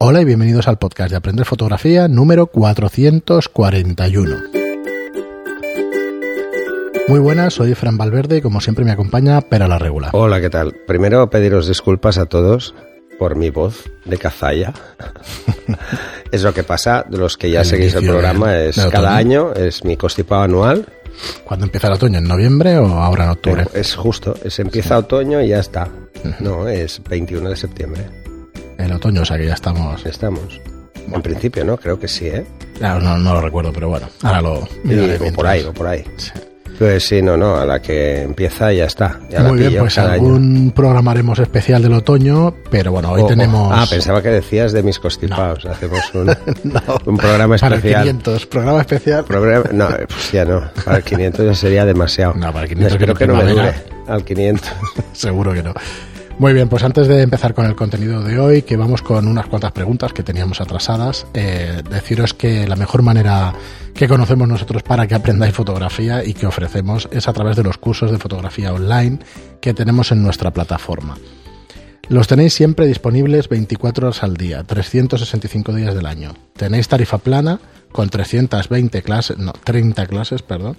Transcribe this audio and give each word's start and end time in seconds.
Hola 0.00 0.20
y 0.20 0.24
bienvenidos 0.24 0.68
al 0.68 0.78
podcast 0.78 1.10
de 1.10 1.16
Aprender 1.16 1.44
Fotografía 1.44 2.06
número 2.06 2.46
441. 2.46 4.36
Muy 7.08 7.18
buenas, 7.18 7.54
soy 7.54 7.74
Fran 7.74 7.96
Valverde 7.98 8.36
y 8.36 8.40
como 8.40 8.60
siempre 8.60 8.84
me 8.84 8.92
acompaña 8.92 9.40
Pera 9.40 9.66
la 9.66 9.78
Regula. 9.78 10.10
Hola, 10.12 10.40
¿qué 10.40 10.50
tal? 10.50 10.72
Primero 10.86 11.28
pediros 11.30 11.66
disculpas 11.66 12.16
a 12.18 12.26
todos 12.26 12.74
por 13.18 13.34
mi 13.34 13.50
voz 13.50 13.90
de 14.04 14.18
cazalla. 14.18 14.72
es 16.30 16.42
lo 16.44 16.54
que 16.54 16.62
pasa, 16.62 17.04
de 17.08 17.18
los 17.18 17.36
que 17.36 17.50
ya 17.50 17.60
El 17.62 17.66
seguís 17.66 17.94
el 17.94 18.06
programa, 18.06 18.52
del- 18.52 18.68
es 18.70 18.76
del 18.76 18.90
cada 18.90 19.16
año, 19.16 19.52
es 19.54 19.84
mi 19.84 19.96
constipado 19.96 20.42
anual. 20.42 20.86
¿Cuándo 21.44 21.66
empieza 21.66 21.88
el 21.88 21.94
otoño? 21.94 22.18
¿En 22.18 22.28
noviembre 22.28 22.78
o 22.78 22.86
ahora 22.86 23.24
en 23.24 23.30
octubre? 23.30 23.64
Pero 23.66 23.80
es 23.80 23.96
justo, 23.96 24.36
es 24.44 24.60
empieza 24.60 24.96
otoño 24.98 25.42
y 25.42 25.48
ya 25.48 25.58
está. 25.58 25.88
No, 26.38 26.68
es 26.68 27.02
21 27.02 27.50
de 27.50 27.56
septiembre. 27.56 28.02
El 28.78 28.92
otoño, 28.92 29.22
o 29.22 29.24
sea 29.24 29.36
que 29.36 29.46
ya 29.46 29.54
estamos... 29.54 30.04
Estamos. 30.06 30.60
En 31.12 31.22
principio, 31.22 31.64
¿no? 31.64 31.76
Creo 31.76 31.98
que 31.98 32.06
sí, 32.08 32.26
¿eh? 32.28 32.44
Claro, 32.78 33.00
no, 33.00 33.16
no 33.18 33.34
lo 33.34 33.40
recuerdo, 33.40 33.72
pero 33.72 33.88
bueno, 33.88 34.08
ahora 34.22 34.40
lo 34.42 34.68
miraré 34.84 35.32
por 35.32 35.46
ahí, 35.46 35.62
o 35.62 35.72
por 35.72 35.86
ahí. 35.86 36.04
Sí. 36.16 36.30
Pues 36.78 37.08
sí, 37.08 37.20
no, 37.22 37.36
no, 37.36 37.56
a 37.56 37.64
la 37.66 37.80
que 37.82 38.22
empieza 38.22 38.72
ya 38.72 38.84
está. 38.84 39.18
Ya 39.30 39.40
la 39.40 39.48
Muy 39.48 39.58
bien, 39.58 39.78
pues 39.78 39.96
cada 39.96 40.12
año. 40.12 40.26
algún 40.26 40.70
programa 40.70 41.10
haremos 41.10 41.38
especial 41.40 41.82
del 41.82 41.94
otoño, 41.94 42.54
pero 42.70 42.92
bueno, 42.92 43.10
hoy 43.10 43.22
Oh, 43.22 43.24
oh. 43.24 43.28
tenemos... 43.28 43.72
Ah, 43.74 43.84
pensaba 43.90 44.22
que 44.22 44.28
decías 44.28 44.70
de 44.72 44.84
mis 44.84 44.98
constipados. 45.00 45.64
Hacemos 45.66 45.98
un, 46.14 46.28
un 47.06 47.16
programa 47.16 47.56
para 47.56 47.74
el 47.74 47.78
especial. 47.78 48.02
500, 48.04 48.46
programa 48.46 48.80
especial. 48.82 49.24
Programa- 49.24 49.70
no, 49.72 49.88
pues 50.06 50.30
ya 50.30 50.44
no. 50.44 50.70
Para 50.84 50.98
el 50.98 51.02
500 51.04 51.46
ya 51.46 51.54
sería 51.54 51.84
demasiado. 51.84 52.34
No, 52.34 52.52
para 52.52 52.62
el 52.62 52.68
500 52.68 52.92
Espero 52.92 53.14
que 53.14 53.18
que 53.24 53.26
no 53.26 53.34
me 53.42 53.50
dure 53.50 53.74
al 54.06 54.24
500. 54.24 54.70
Seguro 55.14 55.52
que 55.54 55.62
no. 55.64 55.74
Muy 56.38 56.52
bien, 56.52 56.68
pues 56.68 56.84
antes 56.84 57.08
de 57.08 57.22
empezar 57.22 57.52
con 57.52 57.66
el 57.66 57.74
contenido 57.74 58.22
de 58.22 58.38
hoy, 58.38 58.62
que 58.62 58.76
vamos 58.76 59.02
con 59.02 59.26
unas 59.26 59.46
cuantas 59.46 59.72
preguntas 59.72 60.12
que 60.12 60.22
teníamos 60.22 60.60
atrasadas, 60.60 61.26
eh, 61.34 61.82
deciros 61.90 62.32
que 62.32 62.68
la 62.68 62.76
mejor 62.76 63.02
manera 63.02 63.52
que 63.92 64.06
conocemos 64.06 64.46
nosotros 64.46 64.84
para 64.84 65.08
que 65.08 65.16
aprendáis 65.16 65.52
fotografía 65.52 66.24
y 66.24 66.34
que 66.34 66.46
ofrecemos 66.46 67.08
es 67.10 67.26
a 67.26 67.32
través 67.32 67.56
de 67.56 67.64
los 67.64 67.76
cursos 67.78 68.12
de 68.12 68.18
fotografía 68.18 68.72
online 68.72 69.18
que 69.60 69.74
tenemos 69.74 70.12
en 70.12 70.22
nuestra 70.22 70.52
plataforma. 70.52 71.18
Los 72.08 72.28
tenéis 72.28 72.54
siempre 72.54 72.86
disponibles 72.86 73.48
24 73.48 74.06
horas 74.06 74.22
al 74.22 74.36
día, 74.36 74.62
365 74.62 75.74
días 75.74 75.92
del 75.96 76.06
año. 76.06 76.34
Tenéis 76.56 76.86
tarifa 76.86 77.18
plana 77.18 77.58
con 77.90 78.10
320 78.10 79.02
clases, 79.02 79.38
no, 79.38 79.52
30 79.64 80.06
clases, 80.06 80.42
perdón, 80.42 80.76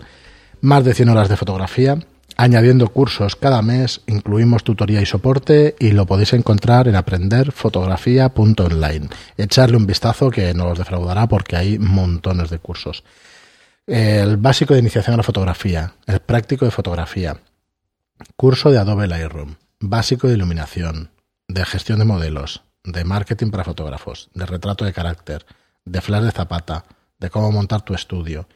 más 0.61 0.85
de 0.85 0.93
100 0.93 1.09
horas 1.09 1.27
de 1.27 1.35
fotografía, 1.35 1.99
añadiendo 2.39 2.87
cursos 2.87 3.35
cada 3.35 3.61
mes, 3.61 4.01
incluimos 4.07 4.63
tutoría 4.63 5.01
y 5.01 5.05
soporte 5.05 5.75
y 5.77 5.91
lo 5.91 6.05
podéis 6.05 6.31
encontrar 6.31 6.87
en 6.87 6.95
aprenderfotografía.online. 6.95 9.09
Echarle 9.35 9.75
un 9.75 9.85
vistazo 9.85 10.31
que 10.31 10.53
no 10.53 10.69
os 10.69 10.77
defraudará 10.77 11.27
porque 11.27 11.57
hay 11.57 11.77
montones 11.77 12.49
de 12.49 12.59
cursos. 12.59 13.03
El 13.85 14.37
básico 14.37 14.73
de 14.73 14.79
iniciación 14.79 15.15
a 15.15 15.17
la 15.17 15.23
fotografía, 15.23 15.95
el 16.05 16.21
práctico 16.21 16.63
de 16.63 16.71
fotografía, 16.71 17.41
curso 18.37 18.71
de 18.71 18.77
Adobe 18.77 19.07
Lightroom, 19.07 19.55
básico 19.81 20.29
de 20.29 20.35
iluminación, 20.35 21.11
de 21.49 21.65
gestión 21.65 21.99
de 21.99 22.05
modelos, 22.05 22.63
de 22.85 23.03
marketing 23.03 23.51
para 23.51 23.65
fotógrafos, 23.65 24.29
de 24.33 24.45
retrato 24.45 24.85
de 24.85 24.93
carácter, 24.93 25.45
de 25.83 25.99
flash 25.99 26.23
de 26.23 26.31
zapata, 26.31 26.85
de 27.19 27.29
cómo 27.29 27.51
montar 27.51 27.81
tu 27.81 27.93
estudio. 27.93 28.47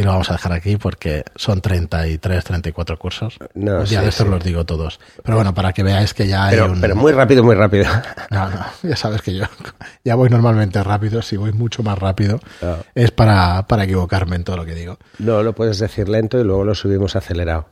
Y 0.00 0.02
lo 0.02 0.12
vamos 0.12 0.30
a 0.30 0.32
dejar 0.34 0.52
aquí 0.54 0.76
porque 0.78 1.24
son 1.36 1.60
33, 1.60 2.42
34 2.44 2.98
cursos. 2.98 3.36
No, 3.54 3.80
Un 3.80 3.84
día 3.84 3.98
sí, 3.98 4.04
de 4.04 4.08
estos 4.08 4.26
sí. 4.26 4.30
los 4.32 4.42
digo 4.42 4.64
todos. 4.64 4.98
Pero 5.22 5.36
bueno, 5.36 5.52
para 5.52 5.74
que 5.74 5.82
veáis 5.82 6.14
que 6.14 6.26
ya 6.26 6.46
hay 6.46 6.52
Pero, 6.56 6.72
un... 6.72 6.80
pero 6.80 6.96
muy 6.96 7.12
rápido, 7.12 7.44
muy 7.44 7.54
rápido. 7.54 7.84
No, 8.30 8.48
no, 8.48 8.64
ya 8.82 8.96
sabes 8.96 9.20
que 9.20 9.34
yo 9.34 9.44
ya 10.04 10.14
voy 10.14 10.30
normalmente 10.30 10.82
rápido. 10.82 11.20
Si 11.20 11.36
voy 11.36 11.52
mucho 11.52 11.82
más 11.82 11.98
rápido 11.98 12.40
Ah. 12.62 12.78
es 12.94 13.10
para, 13.10 13.66
para 13.66 13.84
equivocarme 13.84 14.36
en 14.36 14.44
todo 14.44 14.56
lo 14.56 14.64
que 14.64 14.74
digo. 14.74 14.98
No, 15.18 15.42
lo 15.42 15.52
puedes 15.54 15.78
decir 15.78 16.08
lento 16.08 16.38
y 16.40 16.44
luego 16.44 16.64
lo 16.64 16.74
subimos 16.74 17.14
acelerado. 17.16 17.66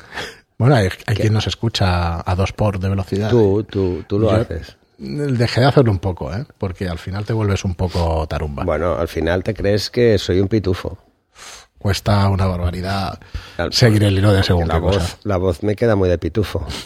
Bueno, 0.59 0.75
hay, 0.75 0.89
hay 1.07 1.15
quien 1.17 1.33
nos 1.33 1.47
escucha 1.47 2.21
a 2.31 2.35
dos 2.35 2.53
por 2.53 2.79
de 2.79 2.89
velocidad. 2.91 3.31
Tú, 3.31 3.65
tú, 3.65 4.05
tú 4.07 4.19
lo 4.19 4.31
Yo- 4.33 4.37
haces. 4.37 4.77
Dejé 4.99 5.61
de 5.61 5.67
hacerlo 5.67 5.93
un 5.93 6.01
poco, 6.01 6.35
¿eh? 6.35 6.45
Porque 6.59 6.89
al 6.89 6.99
final 6.99 7.25
te 7.25 7.33
vuelves 7.33 7.65
un 7.65 7.75
poco 7.77 8.27
tarumba. 8.27 8.65
Bueno, 8.65 8.97
al 8.99 9.07
final 9.09 9.45
te 9.45 9.55
crees 9.55 9.89
que 9.91 10.19
soy 10.19 10.41
un 10.41 10.49
pitufo. 10.49 10.99
Cuesta 11.79 12.29
una 12.29 12.47
barbaridad 12.47 13.21
seguir 13.71 14.03
el 14.03 14.19
hilo 14.19 14.33
de 14.33 14.43
según 14.43 14.67
La 14.69 14.75
qué 14.75 14.81
cosa. 14.81 14.99
voz, 14.99 15.19
la 15.23 15.37
voz 15.37 15.63
me 15.63 15.77
queda 15.77 15.95
muy 15.97 16.09
de 16.09 16.19
pitufo. 16.19 16.67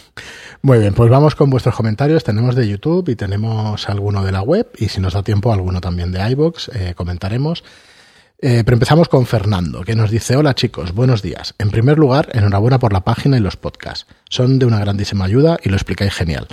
Muy 0.65 0.79
bien, 0.79 0.95
pues 0.95 1.11
vamos 1.11 1.35
con 1.35 1.51
vuestros 1.51 1.75
comentarios. 1.75 2.23
Tenemos 2.23 2.55
de 2.55 2.69
YouTube 2.69 3.09
y 3.09 3.17
tenemos 3.17 3.89
alguno 3.89 4.23
de 4.25 4.31
la 4.31 4.43
web. 4.43 4.69
Y 4.79 4.91
si 4.91 5.01
nos 5.01 5.15
da 5.15 5.25
tiempo, 5.25 5.53
alguno 5.53 5.81
también 5.81 6.13
de 6.13 6.31
iBox, 6.31 6.69
eh, 6.73 6.95
comentaremos. 6.95 7.65
Eh, 8.41 8.63
pero 8.65 8.77
empezamos 8.77 9.09
con 9.09 9.27
Fernando, 9.27 9.83
que 9.83 9.97
nos 9.97 10.13
dice: 10.13 10.37
Hola 10.37 10.55
chicos, 10.55 10.93
buenos 10.93 11.21
días. 11.21 11.55
En 11.59 11.71
primer 11.73 11.99
lugar, 11.99 12.29
enhorabuena 12.33 12.79
por 12.79 12.93
la 12.93 13.01
página 13.01 13.37
y 13.37 13.41
los 13.41 13.57
podcasts. 13.57 14.07
Son 14.29 14.61
de 14.61 14.67
una 14.67 14.79
grandísima 14.79 15.25
ayuda 15.25 15.59
y 15.65 15.69
lo 15.69 15.75
explicáis 15.75 16.15
genial. 16.15 16.47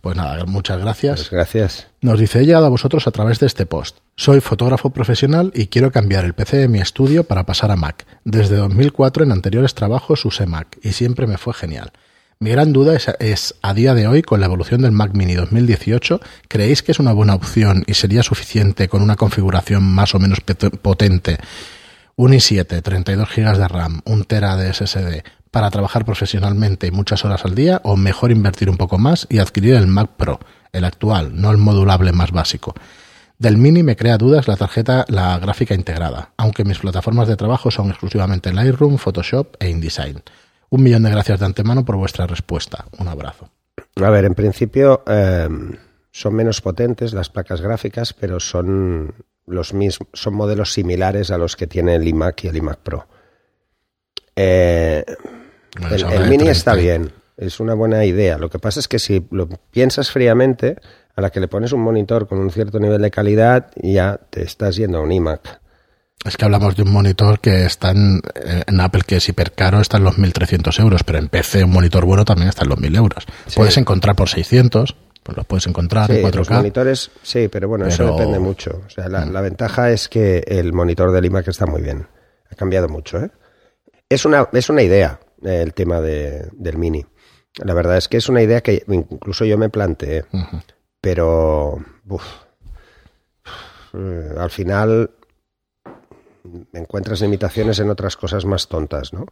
Pues 0.00 0.16
nada, 0.16 0.42
muchas 0.46 0.78
gracias. 0.78 1.16
Pues 1.16 1.30
gracias. 1.30 1.86
Nos 2.00 2.18
dice, 2.18 2.40
he 2.40 2.46
llegado 2.46 2.64
a 2.64 2.70
vosotros 2.70 3.06
a 3.06 3.10
través 3.10 3.40
de 3.40 3.46
este 3.46 3.66
post. 3.66 3.98
Soy 4.16 4.40
fotógrafo 4.40 4.90
profesional 4.90 5.50
y 5.56 5.66
quiero 5.66 5.90
cambiar 5.90 6.24
el 6.24 6.34
PC 6.34 6.56
de 6.56 6.68
mi 6.68 6.78
estudio 6.78 7.24
para 7.24 7.46
pasar 7.46 7.72
a 7.72 7.76
Mac. 7.76 8.06
Desde 8.22 8.54
2004 8.54 9.24
en 9.24 9.32
anteriores 9.32 9.74
trabajos 9.74 10.24
usé 10.24 10.46
Mac 10.46 10.78
y 10.82 10.92
siempre 10.92 11.26
me 11.26 11.36
fue 11.36 11.52
genial. 11.52 11.92
Mi 12.38 12.50
gran 12.50 12.72
duda 12.72 12.96
es, 13.18 13.54
a 13.60 13.74
día 13.74 13.92
de 13.92 14.06
hoy, 14.06 14.22
con 14.22 14.38
la 14.38 14.46
evolución 14.46 14.82
del 14.82 14.92
Mac 14.92 15.14
Mini 15.14 15.34
2018, 15.34 16.20
¿creéis 16.46 16.84
que 16.84 16.92
es 16.92 17.00
una 17.00 17.12
buena 17.12 17.34
opción 17.34 17.82
y 17.88 17.94
sería 17.94 18.22
suficiente 18.22 18.88
con 18.88 19.02
una 19.02 19.16
configuración 19.16 19.82
más 19.82 20.14
o 20.14 20.20
menos 20.20 20.38
potente? 20.80 21.38
Un 22.14 22.34
i7, 22.34 22.82
32 22.82 23.28
GB 23.34 23.58
de 23.58 23.68
RAM, 23.68 24.00
un 24.04 24.24
Tera 24.24 24.54
de 24.56 24.72
SSD 24.72 25.24
para 25.50 25.70
trabajar 25.70 26.04
profesionalmente 26.04 26.86
y 26.86 26.92
muchas 26.92 27.24
horas 27.24 27.44
al 27.44 27.56
día 27.56 27.80
o 27.82 27.96
mejor 27.96 28.30
invertir 28.30 28.70
un 28.70 28.76
poco 28.76 28.96
más 28.96 29.26
y 29.28 29.38
adquirir 29.38 29.74
el 29.74 29.88
Mac 29.88 30.10
Pro, 30.16 30.38
el 30.72 30.84
actual, 30.84 31.40
no 31.40 31.50
el 31.50 31.58
modulable 31.58 32.12
más 32.12 32.30
básico. 32.30 32.74
Del 33.38 33.56
Mini 33.56 33.82
me 33.82 33.96
crea 33.96 34.16
dudas 34.16 34.46
la 34.48 34.56
tarjeta, 34.56 35.04
la 35.08 35.38
gráfica 35.38 35.74
integrada, 35.74 36.30
aunque 36.36 36.64
mis 36.64 36.78
plataformas 36.78 37.28
de 37.28 37.36
trabajo 37.36 37.70
son 37.70 37.90
exclusivamente 37.90 38.52
Lightroom, 38.52 38.96
Photoshop 38.96 39.56
e 39.58 39.68
InDesign. 39.68 40.22
Un 40.70 40.82
millón 40.82 41.02
de 41.02 41.10
gracias 41.10 41.40
de 41.40 41.46
antemano 41.46 41.84
por 41.84 41.96
vuestra 41.96 42.26
respuesta. 42.26 42.86
Un 42.98 43.08
abrazo. 43.08 43.50
A 43.96 44.10
ver, 44.10 44.24
en 44.24 44.34
principio 44.34 45.02
eh, 45.06 45.48
son 46.10 46.34
menos 46.34 46.60
potentes 46.60 47.12
las 47.12 47.28
placas 47.28 47.60
gráficas, 47.60 48.12
pero 48.12 48.40
son 48.40 49.14
los 49.46 49.74
mismos, 49.74 50.08
son 50.12 50.34
modelos 50.34 50.72
similares 50.72 51.30
a 51.30 51.38
los 51.38 51.56
que 51.56 51.66
tiene 51.66 51.96
el 51.96 52.06
iMac 52.08 52.44
y 52.44 52.48
el 52.48 52.56
iMac 52.56 52.78
Pro. 52.78 53.06
Eh, 54.36 55.04
Bueno, 55.80 56.10
el, 56.10 56.22
Mini 56.22 56.44
30. 56.44 56.50
está 56.52 56.74
bien, 56.74 57.12
es 57.36 57.60
una 57.60 57.74
buena 57.74 58.04
idea. 58.04 58.38
Lo 58.38 58.48
que 58.48 58.58
pasa 58.58 58.80
es 58.80 58.88
que 58.88 58.98
si 58.98 59.26
lo 59.30 59.48
piensas 59.70 60.10
fríamente, 60.10 60.76
a 61.16 61.20
la 61.20 61.30
que 61.30 61.40
le 61.40 61.48
pones 61.48 61.72
un 61.72 61.80
monitor 61.80 62.26
con 62.26 62.38
un 62.38 62.50
cierto 62.50 62.78
nivel 62.80 63.00
de 63.02 63.10
calidad, 63.10 63.70
ya 63.76 64.18
te 64.30 64.42
estás 64.42 64.76
yendo 64.76 64.98
a 64.98 65.00
un 65.02 65.12
iMac. 65.12 65.60
Es 66.24 66.36
que 66.36 66.44
hablamos 66.46 66.74
de 66.74 66.82
un 66.82 66.90
monitor 66.90 67.38
que 67.40 67.66
está 67.66 67.90
en, 67.90 68.22
en 68.66 68.80
Apple, 68.80 69.02
que 69.06 69.16
es 69.16 69.28
hipercaro, 69.28 69.80
está 69.80 69.98
en 69.98 70.04
los 70.04 70.18
1.300 70.18 70.80
euros, 70.80 71.04
pero 71.04 71.18
en 71.18 71.28
PC 71.28 71.64
un 71.64 71.70
monitor 71.72 72.04
bueno 72.06 72.24
también 72.24 72.48
está 72.48 72.62
en 72.64 72.70
los 72.70 72.78
1.000 72.78 72.96
euros. 72.96 73.24
Sí. 73.46 73.56
Puedes 73.56 73.76
encontrar 73.76 74.16
por 74.16 74.28
600, 74.30 74.96
pues 75.22 75.36
los 75.36 75.46
puedes 75.46 75.66
encontrar 75.66 76.06
Sí, 76.06 76.16
en 76.16 76.22
los 76.22 76.48
4K. 76.48 76.54
monitores, 76.56 77.10
sí, 77.22 77.48
pero 77.48 77.68
bueno, 77.68 77.86
eso 77.86 78.04
Pero- 78.04 78.14
Mm. 78.14 78.16
depende 78.16 78.38
mucho. 78.38 78.82
O 78.86 78.90
sea, 78.90 79.08
la, 79.08 79.26
la 79.26 79.40
ventaja 79.42 79.90
es 79.90 80.08
que 80.08 80.38
el 80.46 80.72
monitor 80.72 81.12
del 81.12 81.26
iMac 81.26 81.46
está 81.48 81.66
muy 81.66 81.82
bien. 81.82 82.06
Ha 82.50 82.54
cambiado 82.54 82.88
mucho, 82.88 83.18
¿eh? 83.18 83.30
Es 84.08 84.24
una, 84.24 84.48
es 84.52 84.70
una 84.70 84.82
idea 84.82 85.20
eh, 85.44 85.60
el 85.62 85.74
tema 85.74 86.00
de- 86.00 86.48
del 86.52 86.78
Mini. 86.78 87.04
La 87.62 87.74
verdad 87.74 87.98
es 87.98 88.08
que 88.08 88.16
es 88.16 88.28
una 88.30 88.40
idea 88.42 88.62
que 88.62 88.82
incluso 88.88 89.44
yo 89.44 89.58
me 89.58 89.68
planteé. 89.68 90.24
Pero 91.04 91.78
uf, 92.08 92.24
eh, 93.92 94.30
al 94.38 94.50
final 94.50 95.10
encuentras 96.72 97.20
limitaciones 97.20 97.78
en 97.78 97.90
otras 97.90 98.16
cosas 98.16 98.46
más 98.46 98.68
tontas, 98.68 99.12
¿no? 99.12 99.26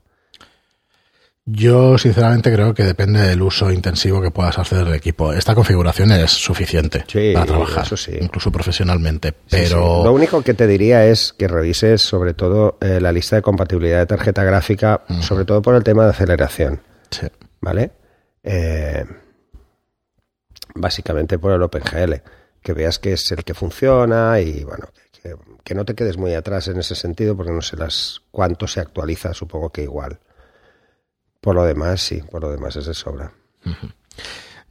Yo 1.45 1.97
sinceramente 1.99 2.53
creo 2.53 2.73
que 2.75 2.85
depende 2.85 3.21
del 3.23 3.41
uso 3.43 3.71
intensivo 3.73 4.21
que 4.21 4.31
puedas 4.31 4.59
hacer 4.59 4.85
del 4.85 4.95
equipo. 4.95 5.33
Esta 5.33 5.55
configuración 5.57 6.13
es 6.13 6.31
suficiente 6.31 7.05
Sí, 7.09 7.33
para 7.33 7.47
trabajar, 7.47 7.85
eso 7.87 7.97
sí. 7.97 8.13
incluso 8.21 8.53
profesionalmente. 8.53 9.33
Pero 9.51 9.67
sí. 9.99 10.05
Lo 10.05 10.13
único 10.13 10.43
que 10.43 10.55
te 10.55 10.67
diría 10.69 11.07
es 11.07 11.33
que 11.33 11.49
revises 11.49 12.01
sobre 12.03 12.35
todo 12.35 12.77
eh, 12.81 13.01
la 13.01 13.11
lista 13.11 13.35
de 13.37 13.43
compatibilidad 13.43 13.99
de 13.99 14.07
tarjeta 14.07 14.45
gráfica, 14.45 15.03
sobre 15.21 15.45
todo 15.47 15.63
por 15.63 15.75
el 15.75 15.83
tema 15.83 16.05
de 16.05 16.11
aceleración, 16.11 16.81
sí. 17.11 17.27
¿vale? 17.61 17.91
Eh, 18.45 19.05
básicamente 20.75 21.39
por 21.39 21.53
el 21.53 21.63
OpenGL, 21.63 22.15
que 22.63 22.73
veas 22.73 22.99
que 22.99 23.13
es 23.13 23.31
el 23.33 23.45
que 23.45 23.55
funciona 23.55 24.41
y 24.41 24.65
bueno, 24.65 24.89
que, 25.65 25.75
no 25.75 25.85
te 25.85 25.95
quedes 25.95 26.17
muy 26.17 26.35
atrás 26.35 26.69
en 26.69 26.79
ese 26.79 26.95
sentido 26.95 27.37
porque 27.37 27.53
no 27.53 27.63
sé 27.63 27.77
las 27.77 28.23
cuánto 28.31 28.67
se 28.67 28.81
actualiza, 28.81 29.35
supongo 29.35 29.71
que 29.71 29.83
igual. 29.83 30.21
Por 31.41 31.55
lo 31.55 31.65
demás, 31.65 32.01
sí, 32.01 32.23
por 32.31 32.43
lo 32.43 32.51
demás 32.51 32.77
es 32.77 32.87
de 32.87 32.95
sobra. 32.95 33.33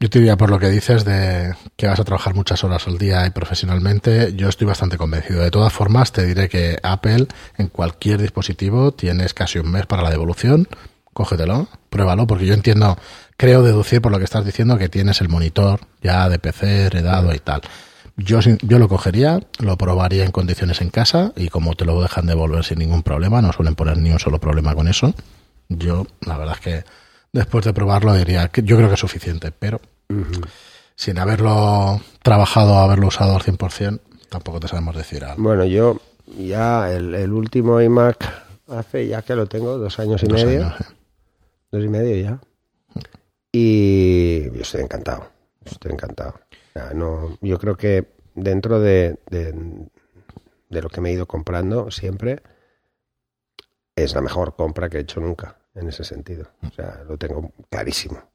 Yo 0.01 0.09
te 0.09 0.17
diría 0.17 0.35
por 0.35 0.49
lo 0.49 0.57
que 0.57 0.69
dices 0.69 1.05
de 1.05 1.53
que 1.75 1.85
vas 1.85 1.99
a 1.99 2.03
trabajar 2.03 2.33
muchas 2.33 2.63
horas 2.63 2.87
al 2.87 2.97
día 2.97 3.25
y 3.27 3.29
profesionalmente, 3.29 4.33
yo 4.35 4.49
estoy 4.49 4.65
bastante 4.65 4.97
convencido. 4.97 5.43
De 5.43 5.51
todas 5.51 5.71
formas, 5.71 6.11
te 6.11 6.25
diré 6.25 6.49
que 6.49 6.79
Apple 6.81 7.27
en 7.57 7.67
cualquier 7.67 8.19
dispositivo 8.19 8.93
tienes 8.93 9.33
casi 9.33 9.59
un 9.59 9.71
mes 9.71 9.85
para 9.85 10.01
la 10.01 10.09
devolución. 10.09 10.67
Cógetelo, 11.13 11.67
pruébalo, 11.89 12.25
porque 12.25 12.47
yo 12.47 12.55
entiendo, 12.55 12.97
creo 13.41 13.63
deducir 13.63 14.03
por 14.03 14.11
lo 14.11 14.19
que 14.19 14.25
estás 14.25 14.45
diciendo 14.45 14.77
que 14.77 14.87
tienes 14.87 15.19
el 15.19 15.27
monitor 15.27 15.79
ya 15.99 16.29
de 16.29 16.37
PC 16.37 16.85
heredado 16.85 17.33
y 17.33 17.39
tal. 17.39 17.61
Yo, 18.15 18.39
yo 18.39 18.77
lo 18.77 18.87
cogería, 18.87 19.39
lo 19.57 19.77
probaría 19.79 20.23
en 20.25 20.31
condiciones 20.31 20.79
en 20.79 20.91
casa 20.91 21.33
y 21.35 21.49
como 21.49 21.73
te 21.73 21.83
lo 21.83 21.99
dejan 21.99 22.27
devolver 22.27 22.63
sin 22.63 22.77
ningún 22.77 23.01
problema, 23.01 23.41
no 23.41 23.51
suelen 23.51 23.73
poner 23.73 23.97
ni 23.97 24.11
un 24.11 24.19
solo 24.19 24.39
problema 24.39 24.75
con 24.75 24.87
eso. 24.87 25.15
Yo, 25.69 26.05
la 26.23 26.37
verdad 26.37 26.53
es 26.59 26.61
que 26.61 26.83
después 27.33 27.65
de 27.65 27.73
probarlo 27.73 28.13
diría 28.13 28.49
que 28.49 28.61
yo 28.61 28.77
creo 28.77 28.89
que 28.89 28.93
es 28.93 28.99
suficiente, 28.99 29.51
pero 29.51 29.81
sin 30.95 31.17
haberlo 31.17 31.99
trabajado, 32.21 32.75
haberlo 32.75 33.07
usado 33.07 33.35
al 33.35 33.41
100%, 33.41 34.01
tampoco 34.29 34.59
te 34.59 34.67
sabemos 34.67 34.95
decir 34.95 35.25
algo. 35.25 35.41
Bueno, 35.41 35.65
yo 35.65 35.99
ya 36.37 36.91
el, 36.91 37.33
último 37.33 37.81
iMac 37.81 38.23
hace 38.67 39.07
ya 39.07 39.23
que 39.23 39.33
lo 39.33 39.47
tengo, 39.47 39.79
dos 39.79 39.97
años 39.97 40.21
y 40.21 40.27
medio. 40.27 40.71
Dos 41.71 41.83
y 41.83 41.87
medio 41.87 42.23
ya. 42.23 42.39
Y 43.51 44.43
yo 44.51 44.61
estoy 44.61 44.81
encantado. 44.81 45.29
Estoy 45.65 45.91
encantado. 45.91 46.39
no, 46.95 47.37
yo 47.41 47.59
creo 47.59 47.75
que 47.75 48.07
dentro 48.33 48.79
de, 48.79 49.19
de, 49.29 50.81
lo 50.81 50.89
que 50.89 51.01
me 51.01 51.09
he 51.09 51.13
ido 51.13 51.27
comprando 51.27 51.91
siempre, 51.91 52.41
es 53.95 54.15
la 54.15 54.21
mejor 54.21 54.55
compra 54.55 54.89
que 54.89 54.97
he 54.97 55.01
hecho 55.01 55.19
nunca, 55.19 55.57
en 55.75 55.89
ese 55.89 56.03
sentido. 56.03 56.49
O 56.63 56.71
sea, 56.71 57.03
lo 57.07 57.17
tengo 57.17 57.51
clarísimo. 57.69 58.30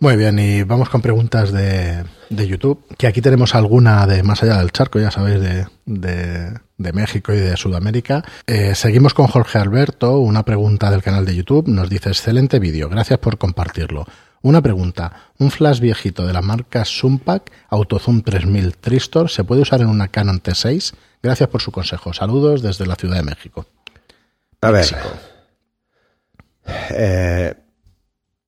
Muy 0.00 0.16
bien, 0.16 0.38
y 0.38 0.62
vamos 0.62 0.88
con 0.90 1.02
preguntas 1.02 1.50
de, 1.50 2.04
de, 2.30 2.46
YouTube, 2.46 2.84
que 2.96 3.08
aquí 3.08 3.20
tenemos 3.20 3.56
alguna 3.56 4.06
de 4.06 4.22
más 4.22 4.40
allá 4.44 4.58
del 4.58 4.70
charco, 4.70 5.00
ya 5.00 5.10
sabéis, 5.10 5.40
de, 5.40 5.66
de, 5.86 6.92
México 6.92 7.32
y 7.32 7.38
de 7.38 7.56
Sudamérica. 7.56 8.24
Eh, 8.46 8.76
seguimos 8.76 9.12
con 9.12 9.26
Jorge 9.26 9.58
Alberto, 9.58 10.20
una 10.20 10.44
pregunta 10.44 10.92
del 10.92 11.02
canal 11.02 11.26
de 11.26 11.34
YouTube, 11.34 11.66
nos 11.66 11.90
dice, 11.90 12.10
excelente 12.10 12.60
vídeo, 12.60 12.88
gracias 12.88 13.18
por 13.18 13.38
compartirlo. 13.38 14.06
Una 14.40 14.62
pregunta, 14.62 15.32
un 15.38 15.50
flash 15.50 15.80
viejito 15.80 16.24
de 16.24 16.32
la 16.32 16.42
marca 16.42 16.84
Sumpac 16.84 17.50
AutoZoom 17.68 18.22
3000 18.22 18.76
Tristor, 18.76 19.28
¿se 19.30 19.42
puede 19.42 19.62
usar 19.62 19.80
en 19.80 19.88
una 19.88 20.06
Canon 20.06 20.40
T6? 20.40 20.94
Gracias 21.20 21.48
por 21.48 21.60
su 21.60 21.72
consejo. 21.72 22.12
Saludos 22.12 22.62
desde 22.62 22.86
la 22.86 22.94
Ciudad 22.94 23.16
de 23.16 23.24
México. 23.24 23.66
A 24.60 24.70
ver. 24.70 24.86
Eh, 26.90 27.54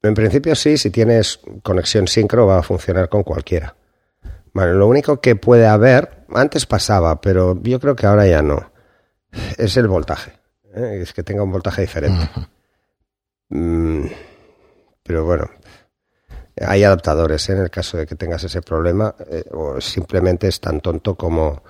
en 0.02 0.14
principio 0.14 0.55
sí, 0.55 0.76
si 0.76 0.91
tienes 0.91 1.41
conexión 1.62 2.08
sincro 2.08 2.47
va 2.47 2.58
a 2.58 2.62
funcionar 2.62 3.08
con 3.08 3.23
cualquiera. 3.23 3.75
Bueno, 4.52 4.73
lo 4.75 4.88
único 4.88 5.20
que 5.20 5.37
puede 5.37 5.67
haber, 5.67 6.25
antes 6.35 6.67
pasaba, 6.67 7.20
pero 7.20 7.58
yo 7.62 7.79
creo 7.79 7.94
que 7.94 8.06
ahora 8.06 8.26
ya 8.26 8.43
no, 8.43 8.73
es 9.56 9.76
el 9.76 9.88
voltaje. 9.88 10.32
¿eh? 10.75 11.00
Es 11.02 11.12
que 11.12 11.23
tenga 11.23 11.43
un 11.43 11.52
voltaje 11.52 11.82
diferente. 11.82 12.29
Mm, 13.49 14.06
pero 15.02 15.25
bueno, 15.25 15.50
hay 16.61 16.85
adaptadores 16.85 17.49
¿eh? 17.49 17.52
en 17.52 17.62
el 17.62 17.70
caso 17.70 17.97
de 17.97 18.06
que 18.06 18.14
tengas 18.14 18.44
ese 18.44 18.62
problema, 18.62 19.14
eh, 19.29 19.44
o 19.52 19.81
simplemente 19.81 20.49
es 20.49 20.61
tan 20.61 20.81
tonto 20.81 21.14
como 21.14 21.62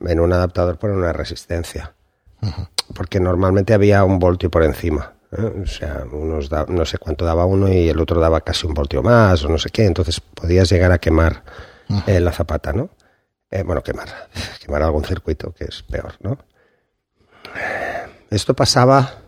en 0.00 0.20
un 0.20 0.32
adaptador 0.32 0.78
poner 0.78 0.96
una 0.96 1.12
resistencia. 1.12 1.94
Porque 2.94 3.20
normalmente 3.20 3.72
había 3.72 4.04
un 4.04 4.18
voltio 4.18 4.50
por 4.50 4.64
encima. 4.64 5.13
¿Eh? 5.36 5.62
O 5.62 5.66
sea, 5.66 6.04
unos 6.10 6.50
no 6.68 6.84
sé 6.84 6.98
cuánto 6.98 7.24
daba 7.24 7.44
uno 7.46 7.68
y 7.68 7.88
el 7.88 8.00
otro 8.00 8.20
daba 8.20 8.40
casi 8.40 8.66
un 8.66 8.74
voltio 8.74 9.02
más 9.02 9.44
o 9.44 9.48
no 9.48 9.58
sé 9.58 9.70
qué. 9.70 9.84
Entonces 9.84 10.20
podías 10.20 10.68
llegar 10.68 10.92
a 10.92 10.98
quemar 10.98 11.42
eh, 12.06 12.20
la 12.20 12.32
zapata, 12.32 12.72
¿no? 12.72 12.90
Eh, 13.50 13.62
bueno, 13.62 13.82
quemar, 13.82 14.08
quemar 14.60 14.82
algún 14.82 15.04
circuito, 15.04 15.52
que 15.52 15.64
es 15.64 15.82
peor, 15.82 16.14
¿no? 16.20 16.38
Esto 18.30 18.54
pasaba... 18.54 19.20